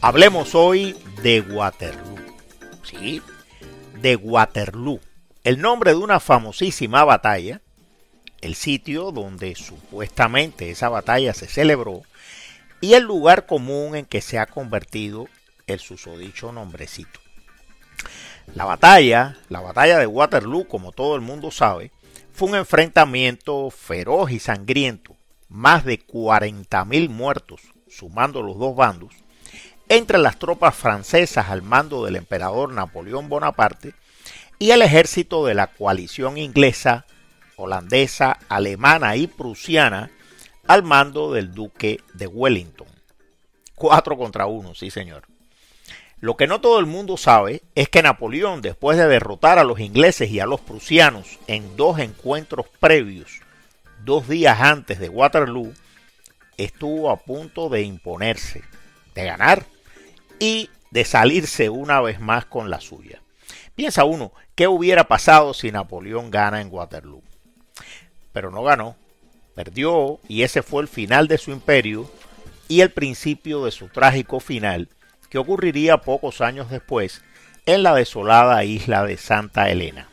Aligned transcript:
Hablemos 0.00 0.54
hoy 0.54 0.96
de 1.24 1.40
Waterloo. 1.40 2.18
Sí, 2.84 3.20
de 4.00 4.14
Waterloo, 4.14 5.00
el 5.42 5.60
nombre 5.60 5.90
de 5.90 5.96
una 5.96 6.20
famosísima 6.20 7.02
batalla, 7.02 7.60
el 8.40 8.54
sitio 8.54 9.10
donde 9.10 9.56
supuestamente 9.56 10.70
esa 10.70 10.88
batalla 10.88 11.34
se 11.34 11.48
celebró 11.48 12.02
y 12.80 12.94
el 12.94 13.02
lugar 13.02 13.46
común 13.46 13.96
en 13.96 14.06
que 14.06 14.20
se 14.20 14.38
ha 14.38 14.46
convertido 14.46 15.26
el 15.66 15.80
susodicho 15.80 16.52
nombrecito. 16.52 17.18
La 18.54 18.64
batalla, 18.64 19.36
la 19.48 19.60
batalla 19.60 19.98
de 19.98 20.06
Waterloo, 20.06 20.68
como 20.68 20.92
todo 20.92 21.16
el 21.16 21.22
mundo 21.22 21.50
sabe, 21.50 21.90
fue 22.32 22.50
un 22.50 22.54
enfrentamiento 22.54 23.68
feroz 23.70 24.30
y 24.30 24.38
sangriento, 24.38 25.16
más 25.48 25.84
de 25.84 25.98
40.000 25.98 27.08
muertos, 27.08 27.62
sumando 27.88 28.42
los 28.42 28.58
dos 28.60 28.76
bandos, 28.76 29.12
entre 29.88 30.18
las 30.18 30.38
tropas 30.38 30.74
francesas 30.74 31.48
al 31.48 31.62
mando 31.62 32.04
del 32.04 32.16
emperador 32.16 32.72
Napoleón 32.72 33.28
Bonaparte 33.28 33.94
y 34.58 34.70
el 34.70 34.82
ejército 34.82 35.46
de 35.46 35.54
la 35.54 35.68
coalición 35.68 36.36
inglesa, 36.36 37.06
holandesa, 37.56 38.38
alemana 38.48 39.16
y 39.16 39.26
prusiana 39.26 40.10
al 40.66 40.82
mando 40.82 41.32
del 41.32 41.54
duque 41.54 42.00
de 42.12 42.26
Wellington. 42.26 42.88
Cuatro 43.74 44.18
contra 44.18 44.46
uno, 44.46 44.74
sí 44.74 44.90
señor. 44.90 45.22
Lo 46.20 46.36
que 46.36 46.48
no 46.48 46.60
todo 46.60 46.80
el 46.80 46.86
mundo 46.86 47.16
sabe 47.16 47.62
es 47.76 47.88
que 47.88 48.02
Napoleón, 48.02 48.60
después 48.60 48.98
de 48.98 49.06
derrotar 49.06 49.58
a 49.58 49.64
los 49.64 49.78
ingleses 49.78 50.30
y 50.30 50.40
a 50.40 50.46
los 50.46 50.60
prusianos 50.60 51.38
en 51.46 51.76
dos 51.76 52.00
encuentros 52.00 52.66
previos, 52.80 53.40
dos 54.04 54.28
días 54.28 54.60
antes 54.60 54.98
de 54.98 55.08
Waterloo, 55.08 55.72
estuvo 56.56 57.10
a 57.10 57.18
punto 57.18 57.68
de 57.68 57.82
imponerse, 57.82 58.64
de 59.14 59.24
ganar 59.24 59.64
y 60.38 60.70
de 60.90 61.04
salirse 61.04 61.68
una 61.68 62.00
vez 62.00 62.20
más 62.20 62.44
con 62.46 62.70
la 62.70 62.80
suya. 62.80 63.22
Piensa 63.74 64.04
uno, 64.04 64.32
¿qué 64.54 64.66
hubiera 64.66 65.04
pasado 65.04 65.54
si 65.54 65.70
Napoleón 65.70 66.30
gana 66.30 66.60
en 66.60 66.68
Waterloo? 66.70 67.22
Pero 68.32 68.50
no 68.50 68.62
ganó, 68.62 68.96
perdió 69.54 70.18
y 70.28 70.42
ese 70.42 70.62
fue 70.62 70.82
el 70.82 70.88
final 70.88 71.28
de 71.28 71.38
su 71.38 71.50
imperio 71.50 72.10
y 72.68 72.80
el 72.80 72.90
principio 72.90 73.64
de 73.64 73.70
su 73.70 73.88
trágico 73.88 74.40
final, 74.40 74.88
que 75.30 75.38
ocurriría 75.38 75.98
pocos 75.98 76.40
años 76.40 76.70
después 76.70 77.22
en 77.66 77.82
la 77.82 77.94
desolada 77.94 78.64
isla 78.64 79.04
de 79.04 79.16
Santa 79.16 79.70
Elena. 79.70 80.08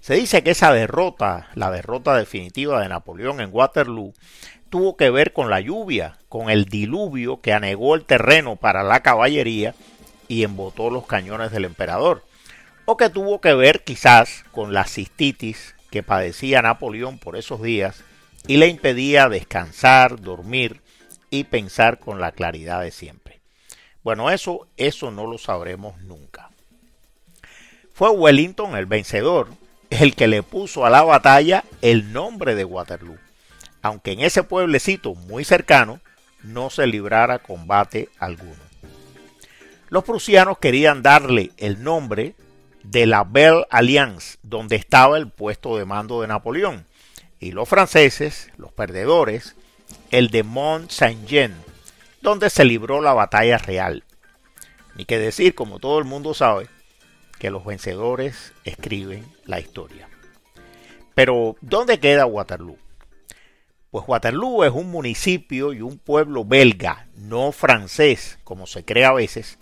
Se 0.00 0.14
dice 0.14 0.42
que 0.42 0.50
esa 0.50 0.72
derrota, 0.72 1.48
la 1.54 1.70
derrota 1.70 2.16
definitiva 2.16 2.80
de 2.80 2.88
Napoleón 2.88 3.40
en 3.40 3.50
Waterloo, 3.52 4.14
tuvo 4.70 4.96
que 4.96 5.10
ver 5.10 5.32
con 5.32 5.50
la 5.50 5.60
lluvia, 5.60 6.16
con 6.28 6.48
el 6.48 6.64
diluvio 6.64 7.40
que 7.40 7.52
anegó 7.52 7.96
el 7.96 8.04
terreno 8.04 8.56
para 8.56 8.82
la 8.82 9.00
caballería 9.00 9.74
y 10.28 10.44
embotó 10.44 10.90
los 10.90 11.06
cañones 11.06 11.50
del 11.50 11.64
emperador, 11.64 12.24
o 12.84 12.96
que 12.96 13.10
tuvo 13.10 13.40
que 13.40 13.52
ver 13.52 13.82
quizás 13.82 14.44
con 14.52 14.72
la 14.72 14.84
cistitis 14.84 15.74
que 15.90 16.04
padecía 16.04 16.62
Napoleón 16.62 17.18
por 17.18 17.36
esos 17.36 17.60
días 17.60 18.04
y 18.46 18.56
le 18.56 18.68
impedía 18.68 19.28
descansar, 19.28 20.20
dormir 20.20 20.80
y 21.30 21.44
pensar 21.44 21.98
con 21.98 22.20
la 22.20 22.30
claridad 22.30 22.80
de 22.80 22.92
siempre. 22.92 23.40
Bueno, 24.04 24.30
eso, 24.30 24.68
eso 24.76 25.10
no 25.10 25.26
lo 25.26 25.36
sabremos 25.36 26.00
nunca. 26.02 26.48
Fue 27.92 28.10
Wellington 28.10 28.76
el 28.76 28.86
vencedor, 28.86 29.48
el 29.90 30.14
que 30.14 30.28
le 30.28 30.44
puso 30.44 30.86
a 30.86 30.90
la 30.90 31.02
batalla 31.02 31.64
el 31.82 32.12
nombre 32.12 32.54
de 32.54 32.64
Waterloo 32.64 33.18
aunque 33.82 34.12
en 34.12 34.20
ese 34.20 34.42
pueblecito 34.42 35.14
muy 35.14 35.44
cercano 35.44 36.00
no 36.42 36.70
se 36.70 36.86
librara 36.86 37.38
combate 37.38 38.08
alguno. 38.18 38.62
Los 39.88 40.04
prusianos 40.04 40.58
querían 40.58 41.02
darle 41.02 41.50
el 41.56 41.82
nombre 41.82 42.34
de 42.82 43.06
la 43.06 43.24
Belle 43.24 43.66
Alliance, 43.70 44.38
donde 44.42 44.76
estaba 44.76 45.18
el 45.18 45.28
puesto 45.28 45.76
de 45.76 45.84
mando 45.84 46.20
de 46.20 46.28
Napoleón, 46.28 46.86
y 47.40 47.52
los 47.52 47.68
franceses, 47.68 48.50
los 48.56 48.72
perdedores, 48.72 49.56
el 50.10 50.28
de 50.28 50.42
Mont 50.42 50.90
Saint-Jean, 50.90 51.54
donde 52.22 52.50
se 52.50 52.64
libró 52.64 53.00
la 53.00 53.14
batalla 53.14 53.58
real. 53.58 54.04
Ni 54.94 55.04
que 55.04 55.18
decir, 55.18 55.54
como 55.54 55.78
todo 55.78 55.98
el 55.98 56.04
mundo 56.04 56.34
sabe, 56.34 56.68
que 57.38 57.50
los 57.50 57.64
vencedores 57.64 58.52
escriben 58.64 59.26
la 59.46 59.60
historia. 59.60 60.08
Pero, 61.14 61.56
¿dónde 61.60 61.98
queda 61.98 62.26
Waterloo? 62.26 62.78
Pues 63.90 64.04
Waterloo 64.06 64.62
es 64.62 64.70
un 64.70 64.88
municipio 64.88 65.72
y 65.72 65.82
un 65.82 65.98
pueblo 65.98 66.44
belga, 66.44 67.08
no 67.16 67.50
francés, 67.50 68.38
como 68.44 68.68
se 68.68 68.84
cree 68.84 69.04
a 69.04 69.12
veces, 69.12 69.58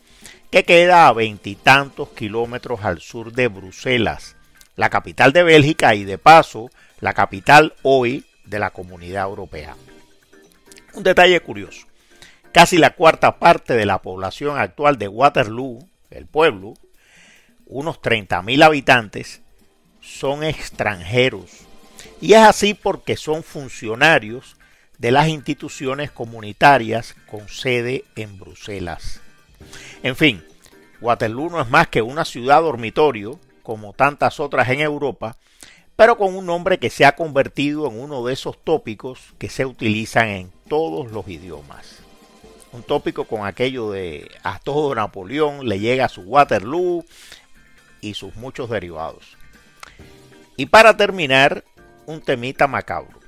que 0.51 0.65
queda 0.65 1.09
a 1.09 1.15
veintitantos 1.15 2.11
kilómetros 2.11 2.85
al 2.85 3.01
sur 3.01 3.33
de 3.33 3.49
Bruselas, 3.49 4.37
la 4.77 4.91
capital 4.91 5.33
de 5.33 5.45
Bélgica 5.45 5.95
y 5.95 6.05
de 6.05 6.19
paso 6.19 6.71
la 7.01 7.15
capital 7.15 7.75
hoy 7.83 8.27
de 8.45 8.59
la 8.59 8.71
comunidad 8.71 9.25
europea. 9.25 9.77
Un 10.93 11.05
detalle 11.05 11.41
curioso, 11.41 11.87
casi 12.53 12.77
la 12.77 12.91
cuarta 12.91 13.39
parte 13.39 13.75
de 13.75 13.87
la 13.87 14.03
población 14.03 14.59
actual 14.59 14.99
de 14.99 15.09
Waterloo, 15.09 15.89
el 16.11 16.27
pueblo, 16.27 16.75
unos 17.65 17.99
30.000 18.03 18.63
habitantes, 18.63 19.41
son 20.03 20.45
extranjeros 20.45 21.68
y 22.21 22.33
es 22.33 22.41
así 22.41 22.75
porque 22.75 23.17
son 23.17 23.43
funcionarios 23.43 24.57
de 24.99 25.13
las 25.13 25.29
instituciones 25.29 26.11
comunitarias 26.11 27.15
con 27.31 27.49
sede 27.49 28.05
en 28.17 28.39
Bruselas. 28.39 29.21
En 30.03 30.17
fin, 30.17 30.45
Waterloo 31.01 31.51
no 31.51 31.61
es 31.61 31.69
más 31.69 31.89
que 31.89 32.03
una 32.03 32.25
ciudad 32.25 32.61
dormitorio, 32.63 33.39
como 33.63 33.93
tantas 33.93 34.41
otras 34.41 34.69
en 34.71 34.81
Europa, 34.81 35.37
pero 35.95 36.17
con 36.17 36.35
un 36.35 36.47
nombre 36.47 36.79
que 36.79 36.91
se 36.91 37.05
ha 37.05 37.17
convertido 37.17 37.87
en 37.89 38.01
uno 38.01 38.25
de 38.25 38.33
esos 38.33 38.57
tópicos 38.63 39.35
que 39.39 39.49
se 39.49 39.67
utilizan 39.67 40.29
en 40.29 40.53
todos 40.69 41.11
los 41.13 41.29
idiomas. 41.29 41.99
Un 42.73 42.83
tópico 42.83 43.25
con 43.25 43.47
aquello 43.47 43.91
de 43.91 44.31
a 44.43 44.59
todo 44.59 44.95
Napoleón 44.95 45.69
le 45.69 45.81
llega 45.81 46.09
su 46.09 46.23
Waterloo 46.23 47.05
y 48.01 48.15
sus 48.15 48.37
muchos 48.37 48.71
derivados. 48.71 49.37
Y 50.57 50.67
para 50.67 50.97
terminar, 50.97 51.65
un 52.09 52.23
temita 52.23 52.67
macabro. 52.67 53.21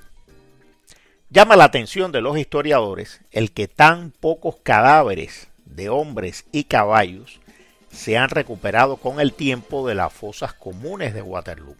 Llama 1.29 1.55
la 1.55 1.65
atención 1.65 2.11
de 2.11 2.19
los 2.19 2.35
historiadores 2.35 3.21
el 3.31 3.51
que 3.51 3.67
tan 3.67 4.09
pocos 4.09 4.55
cadáveres 4.63 5.49
de 5.65 5.89
hombres 5.89 6.45
y 6.51 6.63
caballos 6.63 7.39
se 7.91 8.17
han 8.17 8.29
recuperado 8.29 8.97
con 8.97 9.19
el 9.19 9.33
tiempo 9.33 9.87
de 9.87 9.93
las 9.93 10.11
fosas 10.11 10.53
comunes 10.53 11.13
de 11.13 11.21
Waterloo. 11.21 11.75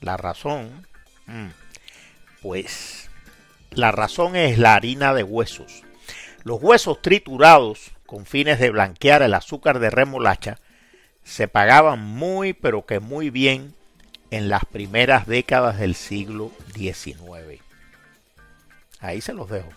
La 0.00 0.18
razón, 0.18 0.86
mm, 1.24 1.48
pues 2.42 3.08
la 3.70 3.92
razón 3.92 4.36
es 4.36 4.58
la 4.58 4.74
harina 4.74 5.14
de 5.14 5.22
huesos. 5.22 5.84
Los 6.44 6.62
huesos 6.62 7.00
triturados 7.00 7.92
con 8.04 8.26
fines 8.26 8.60
de 8.60 8.68
blanquear 8.68 9.22
el 9.22 9.32
azúcar 9.32 9.78
de 9.78 9.88
remolacha 9.88 10.58
se 11.24 11.48
pagaban 11.48 12.04
muy 12.04 12.52
pero 12.52 12.84
que 12.84 13.00
muy 13.00 13.30
bien 13.30 13.74
en 14.32 14.48
las 14.48 14.64
primeras 14.64 15.26
décadas 15.26 15.78
del 15.78 15.94
siglo 15.94 16.50
XIX. 16.74 17.60
Ahí 18.98 19.20
se 19.20 19.34
los 19.34 19.50
dejo. 19.50 19.68